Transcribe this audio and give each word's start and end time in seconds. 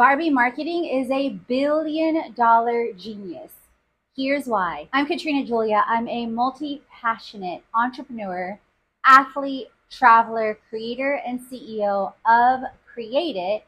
Barbie 0.00 0.30
marketing 0.30 0.86
is 0.86 1.10
a 1.10 1.28
billion 1.46 2.32
dollar 2.32 2.86
genius. 2.96 3.52
Here's 4.16 4.46
why. 4.46 4.88
I'm 4.94 5.04
Katrina 5.04 5.46
Julia. 5.46 5.84
I'm 5.86 6.08
a 6.08 6.24
multi 6.24 6.80
passionate 6.90 7.62
entrepreneur, 7.74 8.58
athlete, 9.04 9.66
traveler, 9.90 10.58
creator, 10.70 11.20
and 11.26 11.38
CEO 11.38 12.14
of 12.26 12.60
Create 12.90 13.36
It, 13.36 13.66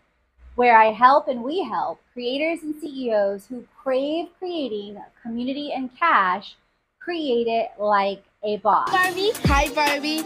where 0.54 0.78
I 0.78 0.86
help 0.86 1.28
and 1.28 1.44
we 1.44 1.62
help 1.62 2.00
creators 2.14 2.62
and 2.62 2.74
CEOs 2.80 3.48
who 3.48 3.66
crave 3.82 4.28
creating 4.38 5.02
community 5.22 5.74
and 5.74 5.94
cash 5.98 6.56
create 6.98 7.46
it 7.46 7.72
like 7.78 8.24
a 8.42 8.56
boss. 8.56 8.90
Barbie. 8.90 9.32
Hi, 9.44 9.68
Barbie. 9.74 10.22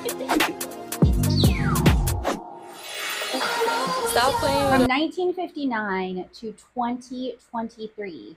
Stop 4.16 4.32
playing. 4.40 4.68
From 4.70 4.88
1959 4.88 6.24
to 6.36 6.52
2023, 6.52 8.36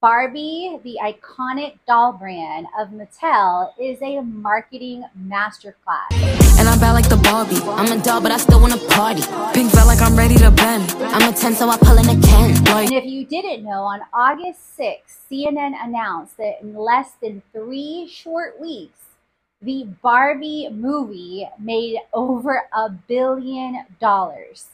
Barbie, 0.00 0.80
the 0.82 0.98
iconic 1.00 1.78
doll 1.86 2.12
brand 2.12 2.66
of 2.76 2.88
Mattel, 2.88 3.72
is 3.78 4.02
a 4.02 4.20
marketing 4.20 5.04
masterclass. 5.16 6.10
And 6.58 6.68
I'm 6.68 6.80
bad 6.80 6.94
like 6.94 7.08
the 7.08 7.18
Barbie. 7.18 7.60
I'm 7.66 7.96
a 7.96 8.02
doll, 8.02 8.20
but 8.20 8.32
I 8.32 8.36
still 8.38 8.60
wanna 8.60 8.78
party. 8.88 9.22
Pink 9.54 9.70
felt 9.70 9.86
like 9.86 10.00
I'm 10.02 10.16
ready 10.16 10.34
to 10.38 10.50
bend. 10.50 10.90
I'm 10.98 11.32
a 11.32 11.36
10, 11.36 11.54
so 11.54 11.68
I 11.68 11.76
pull 11.76 11.96
in 11.96 12.08
a 12.08 12.20
10. 12.20 12.66
And 12.66 12.92
if 12.92 13.04
you 13.04 13.24
didn't 13.24 13.62
know, 13.62 13.82
on 13.82 14.00
August 14.12 14.76
6th, 14.76 15.28
CNN 15.30 15.76
announced 15.80 16.36
that 16.38 16.62
in 16.62 16.74
less 16.74 17.12
than 17.22 17.44
three 17.52 18.08
short 18.08 18.60
weeks, 18.60 19.00
the 19.62 19.84
Barbie 20.02 20.68
movie 20.72 21.48
made 21.60 21.98
over 22.12 22.62
a 22.72 22.88
billion 22.88 23.84
dollars. 24.00 24.70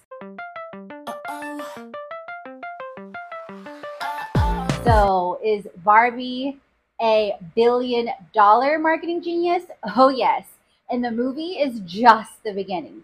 So, 4.84 5.38
is 5.44 5.66
Barbie 5.84 6.58
a 7.02 7.36
billion 7.54 8.08
dollar 8.32 8.78
marketing 8.78 9.20
genius? 9.22 9.64
Oh, 9.96 10.08
yes. 10.08 10.46
And 10.88 11.04
the 11.04 11.10
movie 11.10 11.58
is 11.58 11.80
just 11.80 12.42
the 12.44 12.52
beginning. 12.52 13.02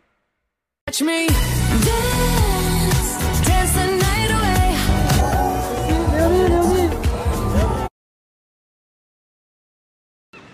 Catch 0.87 1.03
me. 1.03 1.27
Dance, 1.27 3.19
dance 3.47 3.75
the 3.75 3.87
night 3.97 4.31
away. 4.31 4.69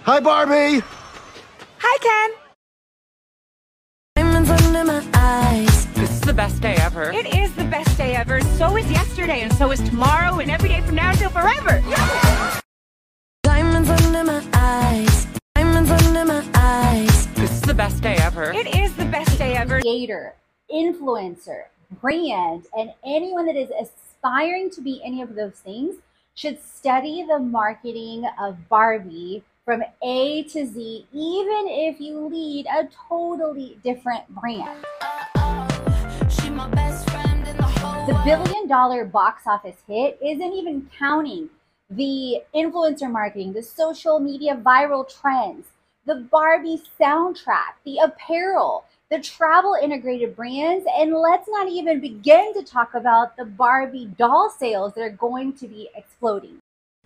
Hi, 0.04 0.20
Barbie. 0.20 0.82
Hi, 1.78 1.98
Ken. 1.98 2.47
Best 6.38 6.62
day 6.62 6.76
ever. 6.76 7.10
It 7.10 7.34
is 7.34 7.52
the 7.56 7.64
best 7.64 7.98
day 7.98 8.14
ever. 8.14 8.40
So 8.40 8.76
is 8.76 8.88
yesterday, 8.88 9.40
and 9.40 9.52
so 9.54 9.72
is 9.72 9.80
tomorrow, 9.80 10.38
and 10.38 10.48
every 10.48 10.68
day 10.68 10.80
from 10.82 10.94
now 10.94 11.10
until 11.10 11.30
forever. 11.30 11.82
Diamonds 13.42 13.90
under 13.90 14.22
my 14.22 14.46
eyes. 14.52 15.26
Diamonds 15.56 15.90
under 15.90 16.24
my 16.24 16.48
eyes. 16.54 17.26
This 17.34 17.50
is 17.50 17.62
the 17.62 17.74
best 17.74 18.00
day 18.04 18.14
ever. 18.20 18.52
It 18.52 18.72
is 18.76 18.94
the 18.94 19.06
best 19.06 19.36
day 19.36 19.56
ever. 19.56 19.80
Creator, 19.80 20.36
influencer, 20.72 21.64
brand, 22.00 22.66
and 22.78 22.92
anyone 23.04 23.44
that 23.46 23.56
is 23.56 23.70
aspiring 23.82 24.70
to 24.70 24.80
be 24.80 25.02
any 25.04 25.22
of 25.22 25.34
those 25.34 25.54
things 25.54 25.96
should 26.36 26.62
study 26.62 27.26
the 27.28 27.40
marketing 27.40 28.24
of 28.40 28.68
Barbie 28.68 29.42
from 29.64 29.82
A 30.04 30.44
to 30.44 30.66
Z, 30.66 31.06
even 31.12 31.64
if 31.66 32.00
you 32.00 32.28
lead 32.28 32.66
a 32.66 32.88
totally 33.08 33.76
different 33.82 34.28
brand. 34.28 34.84
The 36.58 38.20
billion 38.24 38.66
dollar 38.66 39.04
box 39.04 39.42
office 39.46 39.76
hit 39.86 40.18
isn't 40.20 40.52
even 40.52 40.90
counting 40.98 41.50
the 41.88 42.42
influencer 42.52 43.08
marketing, 43.08 43.52
the 43.52 43.62
social 43.62 44.18
media 44.18 44.56
viral 44.56 45.08
trends, 45.08 45.68
the 46.04 46.26
Barbie 46.32 46.82
soundtrack, 47.00 47.74
the 47.84 47.98
apparel, 47.98 48.84
the 49.08 49.20
travel 49.20 49.76
integrated 49.80 50.34
brands, 50.34 50.84
and 50.98 51.14
let's 51.14 51.48
not 51.48 51.68
even 51.68 52.00
begin 52.00 52.52
to 52.54 52.64
talk 52.64 52.94
about 52.94 53.36
the 53.36 53.44
Barbie 53.44 54.06
doll 54.18 54.50
sales 54.50 54.94
that 54.94 55.02
are 55.02 55.10
going 55.10 55.52
to 55.52 55.68
be 55.68 55.88
exploding. 55.94 56.58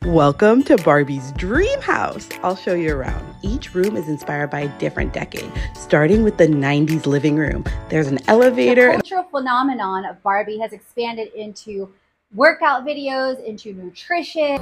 Welcome 0.07 0.65
to 0.65 0.77
Barbie's 0.79 1.31
Dream 1.33 1.81
House. 1.81 2.29
I'll 2.43 2.57
show 2.57 2.75
you 2.75 2.93
around. 2.93 3.37
Each 3.43 3.73
room 3.73 3.97
is 3.97 4.09
inspired 4.09 4.51
by 4.51 4.63
a 4.63 4.79
different 4.81 5.13
decade, 5.13 5.49
starting 5.75 6.25
with 6.25 6.37
the 6.37 6.49
90s 6.49 7.07
living 7.07 7.37
room. 7.37 7.65
There's 7.89 8.09
an 8.09 8.19
elevator. 8.27 8.89
The 8.89 8.95
cultural 8.95 9.23
phenomenon 9.31 10.05
of 10.05 10.21
Barbie 10.25 10.59
has 10.59 10.73
expanded 10.73 11.33
into 11.35 11.89
workout 12.35 12.85
videos, 12.85 13.43
into 13.45 13.75
nutrition. 13.75 14.59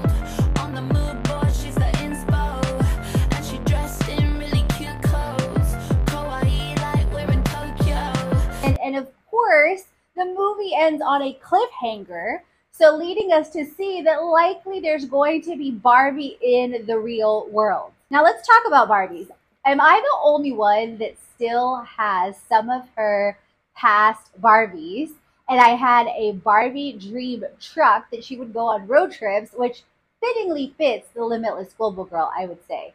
And, 8.63 8.79
and 8.79 8.97
of 8.97 9.09
course, 9.31 9.85
the 10.17 10.27
movie 10.27 10.75
ends 10.77 11.03
on 11.03 11.23
a 11.23 11.41
cliffhanger 11.43 12.41
so, 12.81 12.97
leading 12.97 13.31
us 13.31 13.51
to 13.51 13.67
see 13.67 14.01
that 14.01 14.25
likely 14.25 14.81
there's 14.81 15.05
going 15.05 15.43
to 15.43 15.55
be 15.55 15.71
Barbie 15.71 16.39
in 16.41 16.87
the 16.87 16.99
real 16.99 17.47
world. 17.51 17.93
Now, 18.09 18.25
let's 18.25 18.47
talk 18.47 18.63
about 18.67 18.89
Barbies. 18.89 19.29
Am 19.67 19.83
I 19.83 20.01
the 20.03 20.17
only 20.25 20.53
one 20.53 20.97
that 20.97 21.17
still 21.35 21.77
has 21.83 22.37
some 22.49 22.71
of 22.71 22.85
her 22.97 23.39
past 23.77 24.31
Barbies? 24.41 25.11
And 25.51 25.61
I 25.61 25.77
had 25.77 26.07
a 26.07 26.33
Barbie 26.33 26.95
dream 26.95 27.45
truck 27.61 28.11
that 28.13 28.25
she 28.25 28.39
would 28.39 28.55
go 28.55 28.61
on 28.61 28.87
road 28.87 29.13
trips, 29.13 29.53
which 29.53 29.83
fittingly 30.21 30.75
fits 30.79 31.09
the 31.15 31.23
Limitless 31.23 31.75
Global 31.75 32.07
Girl, 32.07 32.33
I 32.35 32.47
would 32.47 32.67
say. 32.67 32.95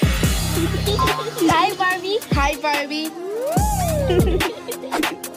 Hi, 1.50 1.74
Barbie. 1.76 2.20
Hi, 2.32 2.56
Barbie. 2.62 3.10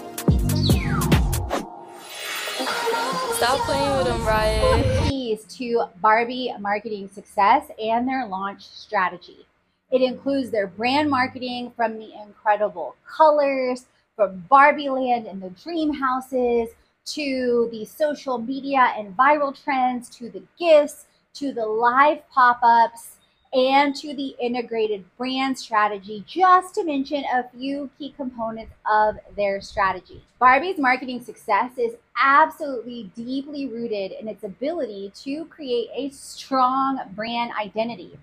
Stop 3.41 3.59
playing 3.61 3.97
with 3.97 4.05
them, 4.05 4.23
Riot. 4.23 5.09
Keys 5.09 5.45
to 5.45 5.85
Barbie 5.99 6.53
marketing 6.59 7.09
success 7.11 7.71
and 7.83 8.07
their 8.07 8.27
launch 8.27 8.67
strategy. 8.67 9.47
It 9.89 10.03
includes 10.03 10.51
their 10.51 10.67
brand 10.67 11.09
marketing 11.09 11.73
from 11.75 11.97
the 11.97 12.11
incredible 12.21 12.95
colors, 13.03 13.88
from 14.15 14.45
Barbie 14.47 14.89
Land 14.89 15.25
and 15.25 15.41
the 15.41 15.49
dream 15.49 15.91
houses, 15.91 16.69
to 17.05 17.67
the 17.71 17.83
social 17.83 18.38
media 18.38 18.93
and 18.95 19.17
viral 19.17 19.59
trends, 19.59 20.07
to 20.17 20.29
the 20.29 20.44
gifts, 20.59 21.07
to 21.33 21.51
the 21.51 21.65
live 21.65 22.19
pop 22.29 22.59
ups, 22.61 23.15
and 23.53 23.94
to 23.95 24.13
the 24.15 24.36
integrated 24.39 25.03
brand 25.18 25.57
strategy, 25.57 26.24
just 26.25 26.74
to 26.75 26.86
mention 26.86 27.24
a 27.33 27.50
few 27.50 27.89
key 27.98 28.13
components 28.15 28.74
of 28.89 29.15
their 29.36 29.59
strategy. 29.59 30.24
Barbie's 30.39 30.77
marketing 30.77 31.21
success 31.21 31.71
is 31.77 31.95
absolutely 32.15 33.12
deeply 33.15 33.68
rooted 33.68 34.13
in 34.13 34.27
its 34.30 34.44
ability 34.44 35.12
to 35.15 35.45
create 35.45 35.89
a 35.94 36.09
strong 36.12 37.01
brand 37.13 37.51
identity. 37.59 38.18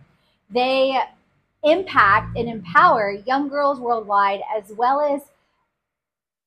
They 0.51 0.99
impact 1.63 2.37
and 2.39 2.49
empower 2.49 3.11
young 3.27 3.49
girls 3.49 3.81
worldwide 3.81 4.41
as 4.57 4.73
well 4.73 5.01
as 5.01 5.23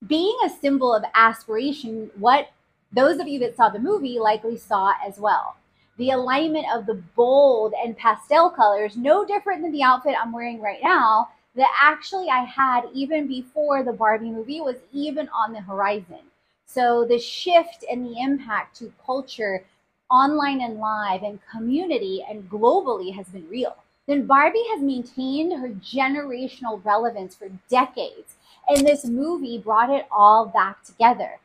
being 0.08 0.36
a 0.44 0.50
symbol 0.50 0.96
of 0.96 1.04
aspiration, 1.14 2.10
what 2.16 2.50
those 2.92 3.20
of 3.20 3.28
you 3.28 3.38
that 3.40 3.56
saw 3.56 3.70
the 3.70 3.80
movie 3.80 4.18
likely 4.20 4.58
saw 4.58 4.94
as 5.06 5.20
well. 5.20 5.56
The 6.02 6.10
alignment 6.10 6.66
of 6.74 6.88
the 6.88 6.96
bold 7.16 7.76
and 7.76 7.96
pastel 7.96 8.50
colors, 8.50 8.98
no 8.98 9.24
different 9.24 9.62
than 9.62 9.72
the 9.72 9.84
outfit 9.84 10.16
I'm 10.20 10.32
wearing 10.32 10.60
right 10.60 10.82
now, 10.82 11.30
that 11.54 11.70
actually 11.80 12.28
I 12.28 12.40
had 12.40 12.86
even 12.92 13.28
before 13.28 13.84
the 13.84 13.94
Barbie 13.94 14.32
movie 14.32 14.62
was 14.62 14.78
even 14.92 15.30
on 15.30 15.54
the 15.54 15.62
horizon. 15.62 16.22
So 16.66 17.06
the 17.06 17.20
shift 17.20 17.86
and 17.88 18.04
the 18.04 18.20
impact 18.20 18.78
to 18.78 18.92
culture, 19.06 19.64
online 20.10 20.62
and 20.62 20.80
live, 20.80 21.22
and 21.22 21.38
community 21.52 22.26
and 22.28 22.50
globally 22.50 23.14
has 23.14 23.28
been 23.28 23.48
real. 23.48 23.76
Then 24.08 24.26
Barbie 24.26 24.66
has 24.72 24.82
maintained 24.82 25.54
her 25.54 25.70
generational 25.70 26.84
relevance 26.84 27.36
for 27.36 27.50
decades. 27.70 28.38
And 28.68 28.88
this 28.88 29.06
movie 29.06 29.60
brought 29.60 29.92
it 29.92 30.08
all 30.10 30.48
back 30.48 30.84
together. 30.84 31.38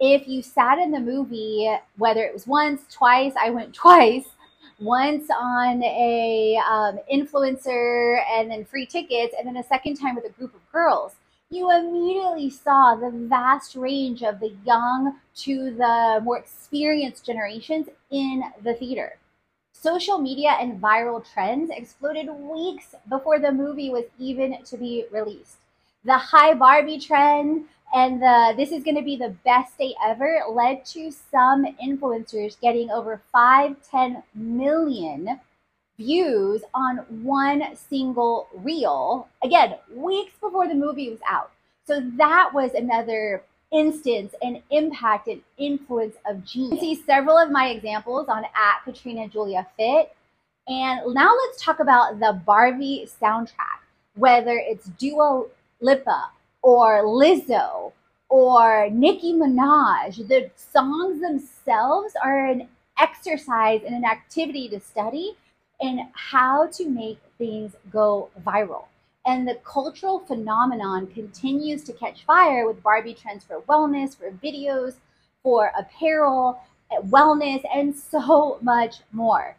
If 0.00 0.26
you 0.26 0.42
sat 0.42 0.78
in 0.78 0.90
the 0.90 1.00
movie, 1.00 1.70
whether 1.98 2.24
it 2.24 2.32
was 2.32 2.46
once, 2.46 2.82
twice, 2.90 3.34
I 3.40 3.50
went 3.50 3.74
twice, 3.84 4.28
once 4.80 5.28
on 5.30 5.82
a 5.82 6.58
um, 6.68 6.98
influencer 7.12 8.22
and 8.30 8.50
then 8.50 8.64
free 8.64 8.86
tickets, 8.86 9.34
and 9.38 9.46
then 9.46 9.58
a 9.58 9.62
second 9.62 9.96
time 9.96 10.14
with 10.14 10.24
a 10.24 10.30
group 10.30 10.54
of 10.54 10.72
girls 10.72 11.16
you 11.50 11.68
immediately 11.72 12.48
saw 12.48 12.94
the 12.94 13.10
vast 13.10 13.74
range 13.74 14.22
of 14.22 14.38
the 14.38 14.54
young 14.64 15.16
to 15.34 15.74
the 15.74 16.20
more 16.22 16.38
experienced 16.38 17.26
generations 17.26 17.88
in 18.10 18.44
the 18.62 18.74
theater. 18.74 19.18
Social 19.72 20.18
media 20.18 20.56
and 20.60 20.80
viral 20.80 21.24
trends 21.32 21.70
exploded 21.74 22.28
weeks 22.30 22.94
before 23.08 23.40
the 23.40 23.50
movie 23.50 23.90
was 23.90 24.04
even 24.18 24.62
to 24.62 24.76
be 24.76 25.06
released. 25.10 25.56
The 26.04 26.16
high 26.16 26.54
Barbie 26.54 27.00
trend 27.00 27.64
and 27.94 28.22
the 28.22 28.54
this 28.56 28.72
is 28.72 28.84
going 28.84 28.96
to 28.96 29.02
be 29.02 29.16
the 29.16 29.34
best 29.44 29.76
day 29.78 29.94
ever 30.04 30.42
led 30.50 30.84
to 30.86 31.10
some 31.10 31.66
influencers 31.82 32.60
getting 32.60 32.90
over 32.90 33.20
5 33.32 33.76
10 33.90 34.22
million 34.34 35.40
views 35.98 36.62
on 36.72 36.98
one 37.22 37.76
single 37.76 38.48
reel. 38.54 39.28
Again, 39.44 39.76
weeks 39.94 40.32
before 40.40 40.66
the 40.66 40.74
movie 40.74 41.10
was 41.10 41.18
out. 41.28 41.50
So 41.86 42.00
that 42.16 42.50
was 42.54 42.72
another 42.72 43.42
instance 43.72 44.34
and 44.42 44.62
impact 44.70 45.28
and 45.28 45.42
influence 45.58 46.16
of 46.26 46.44
genius. 46.44 46.82
You 46.82 46.94
see 46.96 47.02
several 47.02 47.36
of 47.36 47.50
my 47.50 47.68
examples 47.68 48.28
on 48.28 48.44
at 48.44 48.84
Katrina 48.84 49.28
Julia 49.28 49.66
Fit. 49.76 50.14
And 50.68 51.14
now 51.14 51.34
let's 51.34 51.62
talk 51.62 51.80
about 51.80 52.18
the 52.18 52.40
Barbie 52.46 53.08
soundtrack, 53.20 53.80
whether 54.14 54.56
it's 54.56 54.86
Dua 54.98 55.46
Lipa 55.80 56.30
or 56.62 57.04
Lizzo 57.04 57.92
or 58.28 58.88
Nicki 58.90 59.32
Minaj. 59.32 60.26
The 60.28 60.50
songs 60.56 61.20
themselves 61.20 62.14
are 62.22 62.46
an 62.46 62.68
exercise 62.98 63.80
and 63.84 63.94
an 63.94 64.04
activity 64.04 64.68
to 64.68 64.80
study 64.80 65.36
and 65.80 66.00
how 66.12 66.66
to 66.68 66.88
make 66.88 67.18
things 67.38 67.74
go 67.90 68.30
viral. 68.44 68.84
And 69.26 69.46
the 69.46 69.56
cultural 69.64 70.20
phenomenon 70.20 71.06
continues 71.08 71.84
to 71.84 71.92
catch 71.92 72.24
fire 72.24 72.66
with 72.66 72.82
Barbie 72.82 73.14
trends 73.14 73.44
for 73.44 73.60
wellness, 73.62 74.16
for 74.16 74.30
videos, 74.30 74.94
for 75.42 75.72
apparel, 75.78 76.60
eh, 76.90 77.00
wellness, 77.02 77.62
and 77.74 77.94
so 78.12 78.58
much 78.62 78.96
more. 79.12 79.56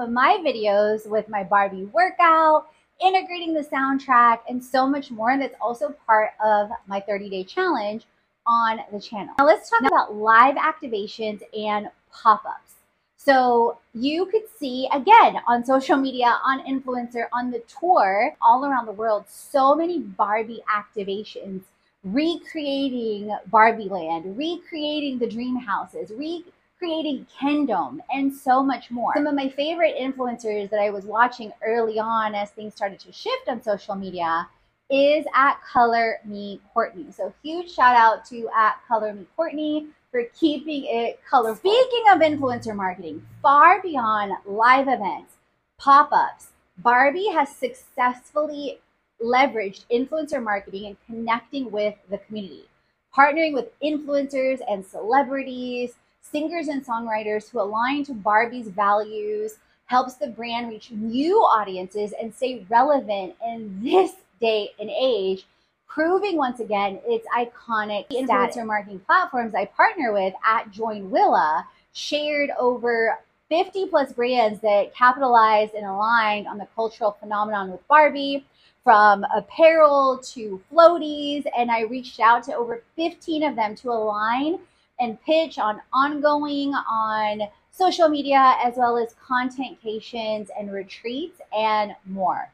Of 0.00 0.10
my 0.10 0.42
videos 0.44 1.08
with 1.08 1.28
my 1.28 1.44
Barbie 1.44 1.84
workout, 1.84 2.66
integrating 3.00 3.54
the 3.54 3.62
soundtrack, 3.62 4.40
and 4.48 4.62
so 4.62 4.86
much 4.86 5.10
more. 5.10 5.38
That's 5.38 5.54
also 5.60 5.94
part 6.06 6.30
of 6.44 6.70
my 6.86 7.00
30 7.00 7.30
day 7.30 7.44
challenge 7.44 8.04
on 8.46 8.80
the 8.92 9.00
channel. 9.00 9.34
Now, 9.38 9.46
let's 9.46 9.70
talk 9.70 9.82
about 9.86 10.14
live 10.14 10.56
activations 10.56 11.42
and 11.56 11.88
pop 12.12 12.44
ups. 12.44 12.74
So, 13.16 13.78
you 13.92 14.26
could 14.26 14.44
see 14.58 14.88
again 14.92 15.36
on 15.46 15.64
social 15.64 15.96
media, 15.96 16.38
on 16.44 16.64
influencer, 16.64 17.26
on 17.32 17.50
the 17.50 17.62
tour, 17.68 18.34
all 18.40 18.64
around 18.64 18.86
the 18.86 18.92
world, 18.92 19.24
so 19.28 19.74
many 19.74 19.98
Barbie 19.98 20.62
activations 20.74 21.62
recreating 22.02 23.36
Barbie 23.48 23.88
Land, 23.88 24.36
recreating 24.36 25.18
the 25.18 25.28
dream 25.28 25.56
houses, 25.56 26.10
re 26.10 26.44
creating 26.80 27.26
Kendom, 27.38 27.98
and 28.10 28.34
so 28.34 28.62
much 28.62 28.90
more. 28.90 29.12
Some 29.14 29.26
of 29.26 29.34
my 29.34 29.50
favorite 29.50 29.96
influencers 30.00 30.70
that 30.70 30.80
I 30.80 30.88
was 30.88 31.04
watching 31.04 31.52
early 31.62 31.98
on 31.98 32.34
as 32.34 32.50
things 32.50 32.74
started 32.74 32.98
to 33.00 33.12
shift 33.12 33.48
on 33.48 33.62
social 33.62 33.94
media 33.94 34.48
is 34.88 35.26
at 35.34 35.60
Color 35.62 36.20
Me 36.24 36.58
Courtney. 36.72 37.12
So 37.12 37.34
huge 37.42 37.70
shout 37.70 37.94
out 37.94 38.24
to 38.26 38.48
at 38.56 38.80
Color 38.88 39.12
Me 39.12 39.26
Courtney 39.36 39.88
for 40.10 40.24
keeping 40.34 40.86
it 40.86 41.20
colorful. 41.28 41.56
Speaking 41.70 42.04
of 42.12 42.20
influencer 42.20 42.74
marketing, 42.74 43.26
far 43.42 43.82
beyond 43.82 44.32
live 44.46 44.88
events, 44.88 45.34
pop-ups, 45.78 46.48
Barbie 46.78 47.28
has 47.28 47.54
successfully 47.54 48.80
leveraged 49.22 49.84
influencer 49.92 50.42
marketing 50.42 50.86
and 50.86 50.96
connecting 51.06 51.70
with 51.70 51.94
the 52.08 52.16
community, 52.16 52.64
partnering 53.14 53.52
with 53.52 53.78
influencers 53.80 54.60
and 54.66 54.84
celebrities 54.84 55.92
singers 56.20 56.68
and 56.68 56.84
songwriters 56.84 57.50
who 57.50 57.60
align 57.60 58.04
to 58.04 58.12
Barbie's 58.12 58.68
values, 58.68 59.56
helps 59.86 60.14
the 60.14 60.28
brand 60.28 60.68
reach 60.68 60.90
new 60.92 61.36
audiences 61.38 62.14
and 62.20 62.32
stay 62.34 62.64
relevant 62.70 63.34
in 63.44 63.82
this 63.82 64.12
day 64.40 64.70
and 64.78 64.88
age, 64.88 65.46
proving 65.88 66.36
once 66.36 66.60
again 66.60 67.00
its 67.04 67.26
iconic 67.36 68.08
influencer 68.10 68.64
marketing 68.64 69.00
platforms 69.00 69.54
I 69.54 69.64
partner 69.64 70.12
with 70.12 70.32
at 70.46 70.70
Join 70.70 71.10
Willa 71.10 71.66
shared 71.92 72.50
over 72.56 73.18
50 73.48 73.86
plus 73.86 74.12
brands 74.12 74.60
that 74.60 74.94
capitalized 74.94 75.74
and 75.74 75.84
aligned 75.84 76.46
on 76.46 76.56
the 76.56 76.68
cultural 76.76 77.16
phenomenon 77.18 77.72
with 77.72 77.86
Barbie 77.88 78.46
from 78.84 79.24
apparel 79.34 80.18
to 80.18 80.62
floaties. 80.72 81.44
And 81.58 81.70
I 81.70 81.80
reached 81.80 82.20
out 82.20 82.44
to 82.44 82.54
over 82.54 82.84
15 82.94 83.42
of 83.42 83.56
them 83.56 83.74
to 83.74 83.90
align 83.90 84.60
and 85.00 85.20
pitch 85.22 85.58
on 85.58 85.80
ongoing 85.92 86.74
on 86.74 87.42
social 87.70 88.08
media 88.08 88.56
as 88.62 88.74
well 88.76 88.96
as 88.96 89.14
content 89.14 89.78
cations 89.82 90.48
and 90.58 90.72
retreats 90.72 91.40
and 91.56 91.94
more. 92.06 92.52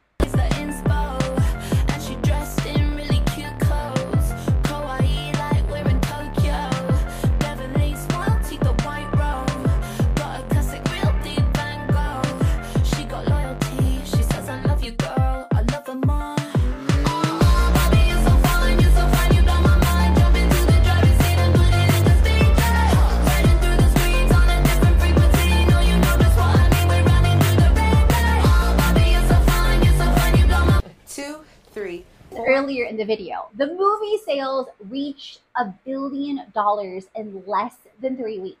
Video. 33.07 33.47
The 33.55 33.67
movie 33.67 34.19
sales 34.25 34.67
reached 34.89 35.39
a 35.55 35.65
billion 35.85 36.43
dollars 36.53 37.05
in 37.15 37.43
less 37.47 37.75
than 38.01 38.17
three 38.17 38.39
weeks. 38.39 38.59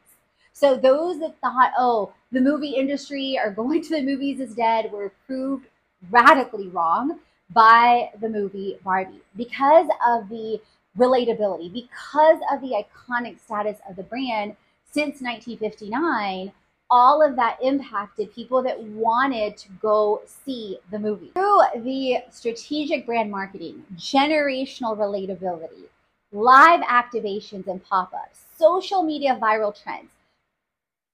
So 0.53 0.75
those 0.75 1.19
that 1.19 1.39
thought, 1.39 1.73
oh, 1.77 2.13
the 2.31 2.41
movie 2.41 2.75
industry 2.75 3.39
or 3.43 3.51
going 3.61 3.83
to 3.83 3.89
the 3.89 4.01
movies 4.01 4.39
is 4.39 4.55
dead 4.55 4.91
were 4.91 5.11
proved 5.27 5.67
radically 6.09 6.69
wrong 6.69 7.19
by 7.51 8.09
the 8.19 8.29
movie 8.29 8.77
Barbie 8.83 9.21
because 9.35 9.87
of 10.07 10.29
the 10.29 10.59
relatability, 10.97 11.71
because 11.71 12.39
of 12.51 12.61
the 12.61 12.83
iconic 12.83 13.39
status 13.39 13.77
of 13.87 13.95
the 13.95 14.03
brand 14.03 14.55
since 14.91 15.21
1959 15.21 16.51
all 16.89 17.21
of 17.21 17.35
that 17.35 17.57
impacted 17.61 18.33
people 18.33 18.61
that 18.63 18.81
wanted 18.81 19.57
to 19.57 19.69
go 19.81 20.21
see 20.25 20.79
the 20.91 20.99
movie. 20.99 21.31
Through 21.33 21.61
the 21.83 22.23
strategic 22.31 23.05
brand 23.05 23.29
marketing, 23.29 23.83
generational 23.95 24.97
relatability, 24.97 25.85
live 26.31 26.81
activations 26.81 27.67
and 27.67 27.83
pop 27.83 28.13
ups, 28.13 28.41
social 28.57 29.03
media 29.03 29.37
viral 29.41 29.75
trends, 29.75 30.09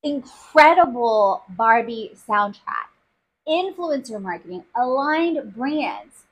incredible 0.04 1.44
Barbie 1.50 2.12
soundtrack, 2.28 2.90
influencer 3.48 4.22
marketing, 4.22 4.64
aligned 4.76 5.56
brands. 5.56 6.24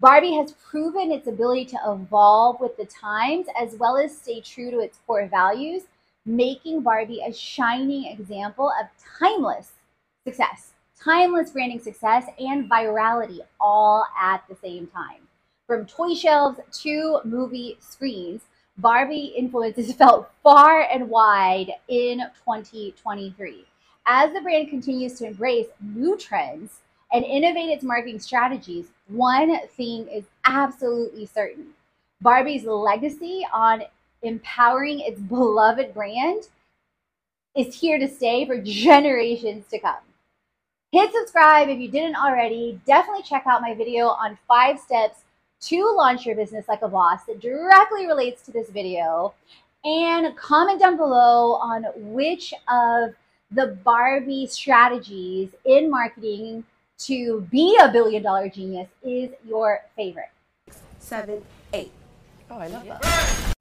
Barbie 0.00 0.34
has 0.34 0.52
proven 0.52 1.12
its 1.12 1.26
ability 1.26 1.66
to 1.66 1.78
evolve 1.86 2.58
with 2.58 2.74
the 2.78 2.86
times 2.86 3.46
as 3.60 3.74
well 3.74 3.98
as 3.98 4.16
stay 4.16 4.40
true 4.40 4.70
to 4.70 4.78
its 4.78 4.98
core 5.06 5.26
values, 5.26 5.82
making 6.26 6.82
Barbie 6.82 7.22
a 7.26 7.32
shining 7.32 8.06
example 8.06 8.72
of 8.80 8.88
timeless 9.18 9.72
success, 10.24 10.72
timeless 11.02 11.50
branding 11.50 11.80
success, 11.80 12.26
and 12.38 12.70
virality 12.70 13.40
all 13.60 14.06
at 14.20 14.42
the 14.48 14.54
same 14.56 14.86
time. 14.86 15.28
From 15.66 15.86
toy 15.86 16.14
shelves 16.14 16.60
to 16.82 17.20
movie 17.24 17.78
screens, 17.80 18.42
Barbie 18.78 19.34
influences 19.36 19.92
felt 19.94 20.30
far 20.42 20.82
and 20.82 21.08
wide 21.08 21.72
in 21.88 22.18
2023. 22.44 23.64
As 24.06 24.32
the 24.32 24.40
brand 24.40 24.68
continues 24.68 25.14
to 25.18 25.26
embrace 25.26 25.66
new 25.80 26.16
trends 26.16 26.80
and 27.12 27.24
innovate 27.24 27.70
its 27.70 27.84
marketing 27.84 28.18
strategies, 28.18 28.86
one 29.08 29.66
thing 29.68 30.08
is 30.08 30.24
absolutely 30.44 31.26
certain 31.26 31.68
Barbie's 32.20 32.64
legacy 32.64 33.46
on 33.52 33.82
empowering 34.22 35.00
its 35.00 35.20
beloved 35.20 35.94
brand 35.94 36.44
is 37.56 37.74
here 37.74 37.98
to 37.98 38.08
stay 38.08 38.46
for 38.46 38.60
generations 38.60 39.66
to 39.68 39.78
come. 39.78 39.96
Hit 40.92 41.12
subscribe 41.12 41.68
if 41.68 41.78
you 41.78 41.88
didn't 41.88 42.16
already. 42.16 42.80
Definitely 42.86 43.22
check 43.22 43.44
out 43.46 43.62
my 43.62 43.74
video 43.74 44.06
on 44.06 44.38
five 44.48 44.78
steps 44.78 45.20
to 45.62 45.94
launch 45.96 46.26
your 46.26 46.34
business 46.34 46.68
like 46.68 46.82
a 46.82 46.88
boss 46.88 47.24
that 47.24 47.40
directly 47.40 48.06
relates 48.06 48.42
to 48.42 48.52
this 48.52 48.70
video. 48.70 49.34
And 49.84 50.36
comment 50.36 50.80
down 50.80 50.96
below 50.96 51.54
on 51.54 51.86
which 51.96 52.52
of 52.68 53.14
the 53.50 53.78
Barbie 53.84 54.46
strategies 54.46 55.50
in 55.64 55.90
marketing 55.90 56.64
to 56.98 57.46
be 57.50 57.78
a 57.80 57.90
billion 57.90 58.22
dollar 58.22 58.48
genius 58.48 58.88
is 59.02 59.30
your 59.46 59.80
favorite. 59.96 60.30
Seven, 60.98 61.42
eight. 61.72 61.92
Oh, 62.50 62.58
I 62.58 62.66
love 62.66 62.84
that. 62.86 63.54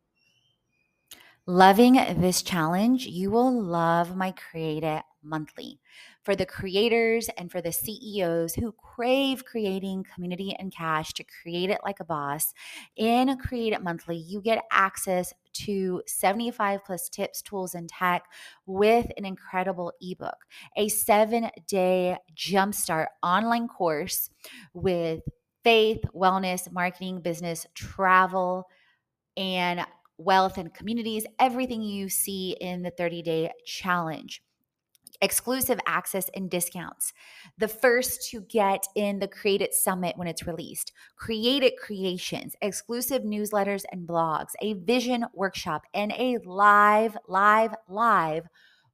Loving 1.50 1.94
this 1.94 2.44
challenge, 2.44 3.08
you 3.08 3.32
will 3.32 3.52
love 3.52 4.16
my 4.16 4.34
Create 4.34 4.84
It 4.84 5.02
Monthly 5.24 5.80
for 6.22 6.36
the 6.36 6.46
creators 6.46 7.28
and 7.40 7.52
for 7.52 7.60
the 7.60 7.72
CEOs 7.72 8.54
who 8.54 8.72
crave 8.72 9.44
creating 9.46 10.06
community 10.14 10.56
and 10.60 10.72
cash 10.72 11.12
to 11.14 11.24
create 11.42 11.72
it 11.72 11.80
like 11.84 12.00
a 12.00 12.06
boss. 12.06 12.54
In 12.96 13.36
Create 13.40 13.74
It 13.74 13.82
Monthly, 13.82 14.16
you 14.16 14.42
get 14.42 14.64
access 14.72 15.34
to 15.54 16.04
75 16.06 16.86
plus 16.86 17.10
tips, 17.10 17.42
tools, 17.42 17.74
and 17.74 17.90
tech 17.90 18.26
with 18.68 19.08
an 19.18 19.26
incredible 19.26 19.92
ebook, 20.00 20.38
a 20.78 20.88
seven 20.88 21.50
day 21.68 22.16
jumpstart 22.36 23.08
online 23.24 23.68
course 23.68 24.30
with 24.76 25.22
faith, 25.64 26.02
wellness, 26.16 26.72
marketing, 26.72 27.22
business, 27.22 27.66
travel, 27.74 28.68
and 29.36 29.84
wealth 30.20 30.58
and 30.58 30.74
communities, 30.74 31.26
everything 31.40 31.82
you 31.82 32.10
see 32.10 32.56
in 32.62 32.84
the 32.84 32.92
30 32.92 33.22
day 33.24 33.52
challenge 33.66 34.44
exclusive 35.22 35.80
access 35.86 36.30
and 36.36 36.50
discounts. 36.50 37.14
The 37.58 37.68
first 37.68 38.30
to 38.30 38.42
get 38.42 38.86
in 38.96 39.20
the 39.20 39.28
Create 39.28 39.62
It 39.62 39.74
Summit 39.74 40.18
when 40.18 40.28
it's 40.28 40.48
released, 40.48 40.94
Create 41.18 41.64
It 41.64 41.78
Creations, 41.78 42.56
exclusive 42.62 43.24
newsletters 43.24 43.84
and 43.92 44.08
blogs, 44.08 44.52
a 44.62 44.74
vision 44.74 45.26
workshop, 45.34 45.84
and 45.94 46.14
a 46.14 46.38
live, 46.46 47.18
live, 47.28 47.76
live 47.88 48.48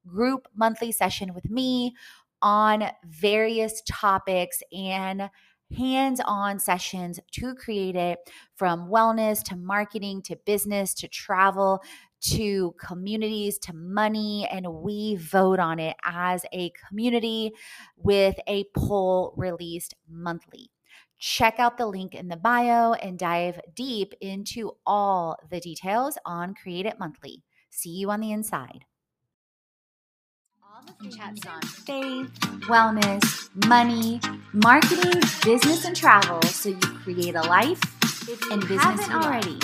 group 0.08 0.48
monthly 0.56 0.92
session 0.92 1.34
with 1.34 1.50
me 1.50 1.96
on 2.42 2.90
various 3.06 3.82
topics 3.88 4.62
and 4.72 5.30
hands 5.76 6.22
on 6.26 6.60
sessions 6.60 7.20
to 7.32 7.56
create 7.56 7.96
it 7.96 8.20
from 8.56 8.90
wellness 8.90 9.44
to 9.44 9.56
marketing 9.56 10.22
to 10.24 10.36
business 10.46 10.94
to 10.94 11.08
travel 11.08 11.82
to 12.22 12.74
communities 12.80 13.60
to 13.60 13.74
money, 13.74 14.48
and 14.52 14.66
we 14.68 15.16
vote 15.16 15.60
on 15.60 15.80
it 15.80 15.96
as 16.04 16.44
a 16.52 16.72
community 16.88 17.52
with 17.98 18.36
a 18.48 18.66
poll 18.76 19.34
released 19.38 19.94
monthly. 20.10 20.72
Check 21.20 21.60
out 21.60 21.78
the 21.78 21.86
link 21.86 22.14
in 22.14 22.28
the 22.28 22.36
bio 22.36 22.94
and 22.94 23.18
dive 23.18 23.60
deep 23.74 24.14
into 24.22 24.72
all 24.86 25.38
the 25.50 25.60
details 25.60 26.18
on 26.26 26.56
Create 26.56 26.86
It 26.86 27.00
Monthly. 27.00 27.44
See 27.70 27.92
you 27.92 28.10
on 28.10 28.20
the 28.22 28.32
inside. 28.32 28.86
Chats 31.16 31.46
on 31.46 31.62
faith, 31.62 32.32
wellness, 32.68 33.50
money, 33.68 34.20
marketing, 34.54 35.22
business, 35.44 35.86
and 35.86 35.96
travel. 35.96 36.42
So 36.44 36.70
you 36.70 36.78
create 36.78 37.36
a 37.36 37.42
life 37.44 37.82
and 38.52 38.62
business 38.68 39.10
already. 39.10 39.60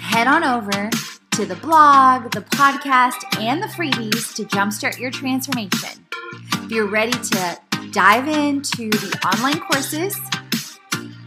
Head 0.00 0.26
on 0.26 0.44
over 0.44 0.90
to 1.32 1.44
the 1.44 1.56
blog, 1.56 2.30
the 2.32 2.40
podcast, 2.40 3.38
and 3.38 3.62
the 3.62 3.66
freebies 3.66 4.34
to 4.36 4.44
jumpstart 4.44 4.98
your 4.98 5.10
transformation. 5.10 6.06
If 6.54 6.70
you're 6.70 6.88
ready 6.88 7.12
to 7.12 7.58
dive 7.90 8.28
into 8.28 8.88
the 8.90 9.20
online 9.26 9.60
courses, 9.60 10.16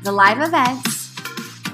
the 0.03 0.11
live 0.11 0.39
events, 0.41 1.15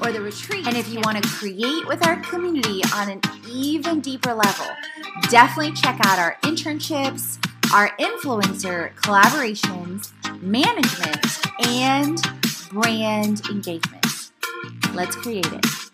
or 0.01 0.12
the 0.12 0.22
retreat, 0.22 0.68
and 0.68 0.75
if 0.75 0.89
you 0.89 1.00
want 1.06 1.24
to 1.24 1.30
create 1.30 1.88
with 1.88 2.06
our 2.06 2.18
community 2.22 2.82
on 2.94 3.10
an 3.10 3.22
even 3.50 4.01
deeper 4.01 4.34
level, 4.34 4.68
definitely 5.29 5.74
check 5.74 6.00
out 6.05 6.19
our 6.19 6.38
internships, 6.43 7.38
our 7.74 7.89
influencer 7.98 8.93
collaborations, 8.95 10.12
management, 10.41 11.25
and 11.67 12.22
brand 12.72 13.41
engagement. 13.50 14.05
Let's 14.93 15.15
create 15.15 15.48
it. 15.51 15.85